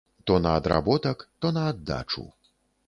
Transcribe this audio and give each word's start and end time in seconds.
То 0.25 0.39
на 0.45 0.53
адработак, 0.61 1.29
то 1.41 1.51
на 1.51 1.69
аддачу. 1.69 2.25